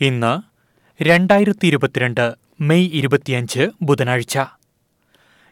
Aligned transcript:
ഇന്ന് 0.00 0.30
രണ്ടായിരത്തി 1.02 1.66
ഇരുപത്തിരണ്ട് 1.66 2.34
മെയ് 2.60 2.90
ഇരുപത്തിയഞ്ച് 2.92 3.70
ബുധനാഴ്ച. 3.82 4.38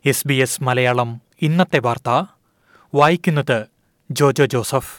എസ് 0.07 0.29
ബി 0.29 0.35
എസ് 0.35 0.63
മലയാളം 0.63 1.21
ഇന്നത്തെ 1.43 1.79
വാർത്ത. 1.79 2.11
വായിക്കുന്നത് 2.95 3.67
ജോജോ 4.11 4.47
ജോസഫ്. 4.47 4.93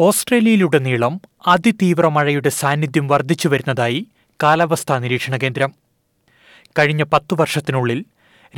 ഓസ്ട്രേലിയയിലുടനീളം 0.00 1.20
അതിതീവ്ര 1.46 2.06
മഴയുടെ 2.08 2.48
സാന്നിധ്യം 2.48 3.08
വർദ്ധിച്ചു 3.08 3.48
വരുന്നതായി 3.48 4.06
കാലാവസ്ഥാ 4.42 4.98
നിരീക്ഷണ 4.98 5.36
കേന്ദ്രം. 5.36 5.72
കഴിഞ്ഞ 6.78 7.02
പത്തു 7.02 7.34
വർഷത്തിനുള്ളിൽ 7.34 8.04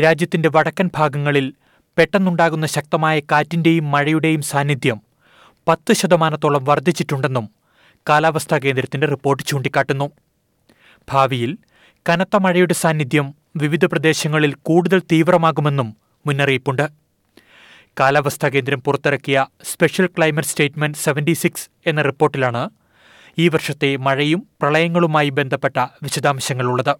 രാജ്യത്തിന്റെ 0.03 0.49
വടക്കൻ 0.49 0.91
ഭാഗങ്ങളിൽ 0.95 1.55
പെട്ടെന്നുണ്ടാകുന്ന 1.99 2.67
ശക്തമായ 2.67 3.21
കാറ്റിന്റെയും 3.21 3.91
മഴയുടെയും 3.91 4.43
സാന്നിധ്യം 4.43 5.01
പത്ത് 5.69 5.93
ശതമാനത്തോളം 5.93 6.65
വർദ്ധിച്ചിട്ടുണ്ടെന്നും 6.65 7.64
കാലാവസ്ഥാ 8.09 8.59
കേന്ദ്രത്തിന്റെ 8.59 9.07
റിപ്പോർട്ട് 9.07 9.43
ചൂണ്ടിക്കാട്ടുന്നു. 9.43 10.11
ഭാവിയിൽ 11.11 11.59
കനത്ത 12.09 12.37
മഴയുടെ 12.37 12.75
സാന്നിധ്യം 12.75 13.35
വിവിധ 13.57 13.85
പ്രദേശങ്ങളിൽ 13.85 14.55
കൂടുതൽ 14.55 15.03
തീവ്രമാകുമെന്നും 15.13 15.97
മുന്നറിയിപ്പുണ്ട്. 16.27 16.89
കാലാവസ്ഥാ 18.01 18.49
കേന്ദ്രം 18.49 18.83
പുറത്തിറക്കിയ 18.83 19.47
special 19.65 20.07
climate 20.07 20.49
statement 20.49 20.99
seventy 20.99 21.33
six 21.33 21.69
എന്ന 21.87 22.03
റിപ്പോർട്ടിലാണ് 22.03 22.71
ഈ 23.39 23.49
വർഷത്തെ 23.49 23.97
മഴയും 23.97 24.47
പ്രളയങ്ങളുമായി 24.61 25.29
ബന്ധപ്പെട്ട 25.29 25.77
വിശദാംശങ്ങളുള്ളത്. 25.79 26.97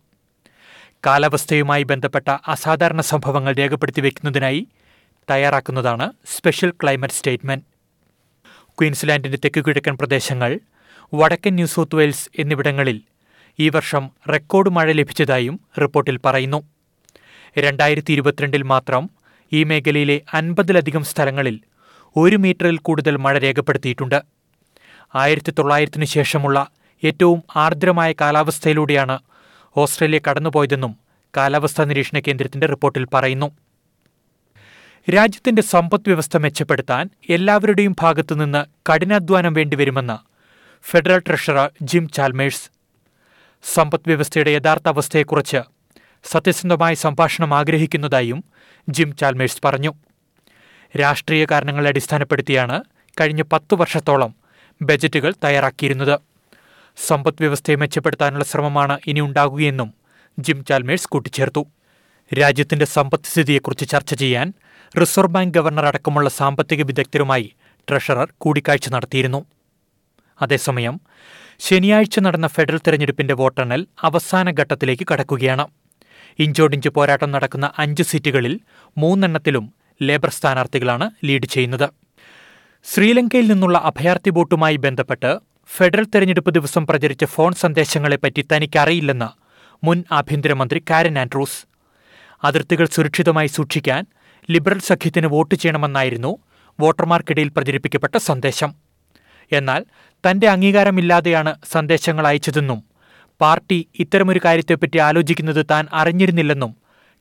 കാലാവസ്ഥയുമായി 1.07 1.83
ബന്ധപ്പെട്ട 1.83 2.29
അസാധാരണ 2.29 3.01
സംഭവങ്ങൾ 3.01 3.55
രേഖപ്പെടുത്തി 3.55 4.01
വയ്ക്കുന്നതിനായി 4.01 4.69
തയ്യാറാക്കുന്നതാണ് 5.31 6.13
സ്പെഷ്യൽ 6.37 6.71
ക്ലൈമറ്റ് 6.71 7.15
സ്റ്റേറ്റ്മെന്റ്. 7.15 7.65
ക്വീൻസ്ലാൻഡിന്റെ 8.69 9.39
തെക്കുകിഴക്കൻ 9.45 9.97
പ്രദേശങ്ങൾ 9.97 10.61
വടക്കൻ 11.15 11.55
ന്യൂ 11.55 11.67
സൗത്ത് 11.67 11.97
വെയിൽസ് 11.97 12.31
എന്നിവിടങ്ങളിൽ 12.39 13.03
ഈ 13.59 13.69
വർഷം 13.69 14.11
റെക്കോർഡ് 14.33 14.71
മഴ 14.71 14.93
ലഭിച്ചതായും 14.93 15.61
റിപ്പോർട്ടിൽ 15.81 16.17
പറയുന്നു. 16.25 16.63
രണ്ടായിരത്തി 17.59 18.13
ഇരുപത്തിരണ്ടിൽ 18.13 18.63
മാത്രം 18.63 19.11
ഈ 19.53 19.65
മേഖലയിലെ 19.65 20.23
അൻപതിലധികം 20.35 21.05
സ്ഥലങ്ങളിൽ 21.05 21.61
ഒരു 22.17 22.37
മീറ്ററിൽ 22.37 22.77
കൂടുതൽ 22.79 23.17
മഴ 23.17 23.39
രേഖപ്പെടുത്തിയിട്ടുണ്ട്. 23.39 24.23
ആയിരത്തി 25.15 25.51
തൊള്ളായിരത്തിനു 25.51 26.05
ശേഷമുള്ള 26.05 26.67
ഏറ്റവും 27.05 27.43
ആർദ്രമായ 27.57 28.13
കാലാവസ്ഥയിലൂടെയാണ് 28.13 29.19
ഓസ്ട്രേലിയ 29.77 30.21
കടന്നുപോയതെന്നും 30.31 30.97
കാലാവസ്ഥാ 31.37 31.85
നിരീക്ഷണ 31.85 32.19
കേന്ദ്രത്തിന്റെ 32.19 32.67
റിപ്പോർട്ടിൽ 32.67 33.07
പറയുന്നു. 33.15 33.51
രാജ്യത്തിന്റെ 35.15 35.63
സമ്പദ് 35.63 36.09
വ്യവസ്ഥ 36.09 36.37
മെച്ചപ്പെടുത്താൻ 36.37 37.11
എല്ലാവരുടെയും 37.29 37.97
ഭാഗത്തുനിന്ന് 38.03 38.93
കഠിനാധ്വാനം 38.93 39.55
വേണ്ടിവരുമെന്ന് 39.55 40.34
ഫെഡറൽ 40.87 41.19
ട്രഷറർ 41.19 41.71
ജിം 41.83 42.09
ചാൽമേഴ്സ്. 42.09 42.71
സമ്പദ് 43.75 44.01
വ്യവസ്ഥയുടെ 44.07 44.51
യഥാർത്ഥ 44.51 44.89
അവസ്ഥയെക്കുറിച്ച് 44.89 45.57
സത്യസന്ധമായ 46.25 46.95
സംഭാഷണം 46.95 47.55
ആഗ്രഹിക്കുന്നതായും 47.55 48.45
ജിം 48.89 49.17
ചാൽമേഴ്സ് 49.17 49.61
പറഞ്ഞു. 49.65 49.95
രാഷ്ട്രീയ 51.01 51.47
കാരണങ്ങളെ 51.51 51.89
അടിസ്ഥാനപ്പെടുത്തിയാണ് 51.89 52.83
കഴിഞ്ഞ 53.21 53.43
പത്തു 53.43 53.77
വർഷത്തോളം 53.77 54.35
ബജറ്റുകൾ 54.83 55.35
തയ്യാറാക്കിയിരുന്നത്. 55.45 56.21
സമ്പദ് 57.07 57.35
വ്യവസ്ഥയെ 57.41 57.75
മെച്ചപ്പെടുത്താനുള്ള 57.75 58.45
ശ്രമമാണ് 58.45 58.99
ഇനി 59.07 59.21
ഉണ്ടാകുകയെന്നും 59.21 59.95
ജിം 60.39 60.65
ചാൽമേഴ്സ് 60.65 61.09
കൂട്ടിച്ചേർത്തു. 61.09 61.67
രാജ്യത്തിന്റെ 62.41 62.85
സമ്പദ്സ്ഥിതിയെക്കുറിച്ച് 62.85 63.89
ചർച്ച 63.89 64.15
ചെയ്യാൻ 64.15 64.53
റിസർവ് 65.01 65.33
ബാങ്ക് 65.33 65.59
ഗവർണർ 65.59 65.87
അടക്കമുള്ള 65.87 66.31
സാമ്പത്തിക 66.31 66.83
വിദഗ്ധരുമായി 66.83 67.55
ട്രഷറർ 67.91 68.33
കൂടിക്കാഴ്ച 68.39 68.89
നടത്തിയിരുന്നു. 68.89 69.45
അതേസമയം 70.43 71.01
ശനിയാഴ്ച 71.59 72.21
നടന്ന 72.21 72.47
ഫെഡറൽ 72.47 72.81
തെരഞ്ഞെടുപ്പിന്റെ 72.87 73.35
വോട്ടെണ്ണൽ 73.35 73.87
അവസാന 74.03 74.51
ഘട്ടത്തിലേക്ക് 74.51 75.07
കടക്കുകയാണ്. 75.13 75.67
ഇഞ്ചോടിഞ്ച് 76.39 76.89
പോരാട്ടം 76.89 77.31
നടക്കുന്ന 77.31 77.71
അഞ്ച് 77.79 78.03
സീറ്റുകളിൽ 78.03 78.61
മൂന്നെണ്ണത്തിലും 78.99 79.75
ലേബർ 80.03 80.31
സ്ഥാനാർത്ഥികളാണ് 80.31 81.11
ലീഡ് 81.25 81.47
ചെയ്യുന്നത്. 81.47 81.89
ശ്രീലങ്കയിൽ 82.85 83.47
നിന്നുള്ള 83.49 83.79
അഭയാർത്ഥി 83.79 84.31
ബോട്ടുമായി 84.31 84.77
ബന്ധപ്പെട്ട് 84.77 85.39
ഫെഡറൽ 85.77 86.05
തെരഞ്ഞെടുപ്പ് 86.05 86.51
ദിവസം 86.51 86.87
പ്രചരിച്ച 86.87 87.25
ഫോൺ 87.25 87.53
സന്ദേശങ്ങളെപ്പറ്റി 87.53 88.45
തനിക്കറിയില്ലെന്ന് 88.53 89.29
മുൻ 89.85 90.05
ആഭ്യന്തരമന്ത്രി 90.13 90.83
കാരൻ 90.91 91.19
ആൻഡ്രൂസ്. 91.19 91.67
അതിർത്തികൾ 92.45 92.87
സുരക്ഷിതമായി 92.87 93.47
സൂക്ഷിക്കാൻ 93.47 94.07
ലിബറൽ 94.51 94.79
സഖ്യത്തിന് 94.79 95.27
വോട്ട് 95.27 95.55
ചെയ്യണമെന്നായിരുന്നു 95.55 96.39
വോട്ടർമാർക്കിടയിൽ 96.81 97.49
പ്രചരിപ്പിക്കപ്പെട്ട 97.49 98.17
സന്ദേശം. 98.17 98.75
എന്നാൽ 99.53 99.85
തന്റെ 100.31 100.49
അംഗീകാരമില്ലാതെയാണ് 100.49 101.55
സന്ദേശങ്ങൾ 101.73 102.27
അയച്ചതെന്നും 102.27 102.85
പാർട്ടി 103.41 103.89
ഇത്തരമൊരു 103.99 104.41
കാര്യത്തെപ്പറ്റി 104.45 104.99
ആലോചിക്കുന്നത് 104.99 105.67
താൻ 105.71 105.87
അറിഞ്ഞിരുന്നില്ലെന്നും 105.93 106.77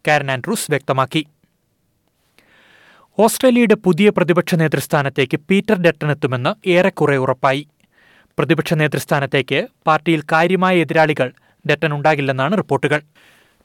കാരൻ 0.08 0.32
ആൻഡ്രൂസ് 0.32 0.66
വ്യക്തമാക്കി. 0.70 1.26
ഓസ്ട്രേലിയയുടെ 3.20 3.76
പുതിയ 3.76 4.10
പ്രതിപക്ഷ 4.10 4.56
നേതൃസ്ഥാനത്തേക്ക് 4.56 5.38
പീറ്റർ 5.38 5.82
ഡെറ്റൺ 5.82 6.12
എത്തുമെന്ന് 6.12 6.70
ഏറെക്കുറെ 6.70 7.18
ഉറപ്പായി. 7.18 7.68
പ്രതിപക്ഷ 8.40 8.74
നേതൃസ്ഥാനത്തേക്ക് 8.74 9.68
പാർട്ടിയിൽ 9.88 10.24
കാര്യമായ 10.32 10.78
എതിരാളികൾ 10.78 11.34
ഡെറ്റൻ 11.70 11.94
ഉണ്ടാകില്ലെന്നാണ് 11.94 12.58
റിപ്പോർട്ടുകൾ. 12.58 13.02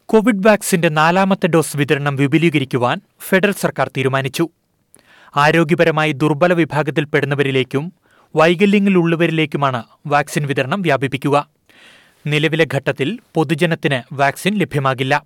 കോവിഡ് 0.06 0.46
വാക്സിന്റെ 0.46 0.88
നാലാമത്തെ 0.88 1.46
ഡോസ് 1.46 1.76
വിതരണം 1.76 2.16
വിപുലീകരിക്കുവാൻ 2.16 3.00
ഫെഡറൽ 3.28 3.52
സർക്കാർ 3.52 3.90
തീരുമാനിച്ചു. 3.96 4.48
ആരോഗ്യപരമായി 5.36 6.12
ദുർബല 6.12 6.52
വിഭാഗത്തിൽപ്പെടുന്നവരിലേക്കും 6.52 7.92
വൈകല്യങ്ങളുള്ളവരിലേക്കുമാണ് 8.36 9.84
വാക്സിൻ 10.06 10.46
വിതരണം 10.46 10.82
വ്യാപിപ്പിക്കുക. 10.82 11.48
നിലവിലെ 12.26 12.66
ഘട്ടത്തിൽ 12.74 13.18
പൊതുജനത്തിന് 13.34 14.02
വാക്സിൻ 14.12 14.54
ലഭ്യമാകില്ല. 14.54 15.24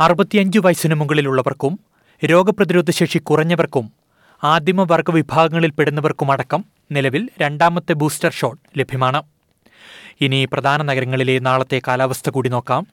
അറുപത്തിയഞ്ച് 0.00 0.58
വയസ്സിന് 0.58 0.94
മുകളിലുള്ളവർക്കും 0.94 1.78
രോഗപ്രതിരോധ 2.24 2.90
ശേഷി 2.90 3.18
കുറഞ്ഞവർക്കും 3.18 3.92
ആദിമവർഗ 4.44 5.10
വിഭാഗങ്ങളിൽപ്പെടുന്നവർക്കുമടക്കം 5.10 6.64
നിലവിൽ 6.92 7.28
രണ്ടാമത്തെ 7.40 7.92
ബൂസ്റ്റർ 7.92 8.32
ഷോട്ട് 8.32 8.78
ലഭ്യമാണ്. 8.78 9.22
ഇനി 10.20 10.48
പ്രധാന 10.52 10.82
നഗരങ്ങളിലെ 10.82 11.38
നാളത്തെ 11.38 11.82
കാലാവസ്ഥ 11.88 12.30
കൂടി 12.30 12.48
നോക്കാം. 12.48 12.86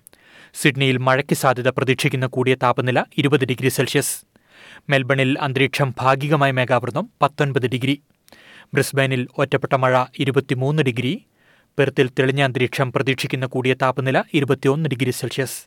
സിഡ്നിയിൽ 0.53 0.97
മഴയ്ക്ക് 0.97 1.35
സാധ്യത 1.35 1.67
പ്രതീക്ഷിക്കുന്ന 1.67 2.25
കൂടിയ 2.25 2.55
താപനില 2.55 3.03
ഇരുപത് 3.17 3.45
ഡിഗ്രി 3.45 3.69
സെൽഷ്യസ്. 3.69 4.21
മെൽബണിൽ 4.89 5.37
അന്തരീക്ഷം 5.41 5.93
ഭാഗികമായി 5.99 6.51
മേഘാവൃതം 6.51 7.09
പത്തൊൻപത് 7.21 7.67
ഡിഗ്രി. 7.67 8.01
ബ്രിസ്ബൈനിൽ 8.73 9.27
ഒറ്റപ്പെട്ട 9.37 9.73
മഴ 9.75 10.03
ഇരുപത്തിമൂന്ന് 10.19 10.83
ഡിഗ്രി 10.83 11.25
പെർത്തിൽ 11.79 12.09
തെളിഞ്ഞ 12.19 12.41
അന്തരീക്ഷം 12.41 12.91
പ്രതീക്ഷിക്കുന്ന 12.91 13.45
കൂടിയ 13.45 13.73
താപനില 13.73 14.23
ഇരുപത്തിയൊന്ന് 14.33 14.89
ഡിഗ്രി 14.89 15.11
സെൽഷ്യസ്. 15.11 15.65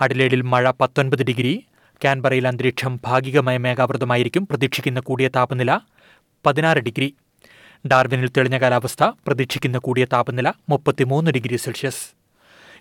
അഡിലേഡിൽ 0.00 0.42
മഴ 0.42 0.70
പത്തൊൻപത് 0.70 1.22
ഡിഗ്രി 1.22 1.64
കാൻബറയിൽ 2.04 2.48
അന്തരീക്ഷം 2.48 3.00
ഭാഗികമായ 3.04 3.56
മേഘാവൃതമായിരിക്കും 3.58 4.46
പ്രതീക്ഷിക്കുന്ന 4.46 5.00
കൂടിയ 5.00 5.28
താപനില 5.28 5.78
പതിനാറ് 6.46 6.78
ഡിഗ്രി. 6.78 7.14
ഡാർവിനിൽ 7.86 8.28
തെളിഞ്ഞ 8.28 8.58
കാലാവസ്ഥ 8.58 9.04
പ്രതീക്ഷിക്കുന്ന 9.04 9.78
കൂടിയ 9.78 10.04
താപനില 10.04 10.52
മുപ്പത്തിമൂന്ന് 10.68 11.30
ഡിഗ്രി 11.30 11.56
സെൽഷ്യസ്. 11.56 12.04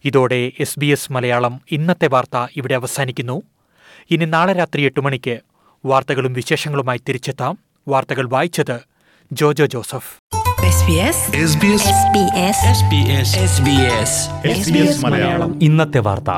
ഇതോടെ 0.05 0.51
എസ് 0.59 0.79
ബി 0.79 0.85
എസ് 0.85 1.11
മലയാളം 1.11 1.61
ഇന്നത്തെ 1.71 2.07
വാർത്ത 2.07 2.47
ഇവിടെ 2.55 2.75
അവസാനിക്കുന്നു. 2.75 3.41
ഇനി 4.11 4.25
നാളെ 4.25 4.53
രാത്രി 4.53 4.81
എട്ട് 4.81 4.99
മണിക്ക് 4.99 5.39
വാർത്തകളും 5.85 6.33
വിശേഷങ്ങളുമായി 6.33 7.01
തിരിച്ചെത്താം. 7.09 7.57
വാർത്തകൾ 7.87 8.29
വായിച്ചത് 8.29 8.96
Jojo 9.33 9.65
Joseph. 9.65 10.17
SBS 10.67 11.17
SBS 11.51 11.83
SBS 11.83 12.57
SBS 12.79 13.29
SBS 13.51 14.11
SBS 14.57 15.05
Malayalam 15.05 15.63
ഇന്നത്തെ 15.63 15.99
വാർത്ത 15.99 16.29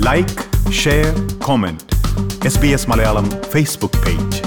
like 0.00 0.72
share 0.72 1.38
comment 1.42 1.82
S 2.46 2.58
B 2.58 2.68
S 2.68 2.90
Malayalam. 2.90 3.30
Facebook 3.50 4.06
page 4.06 4.45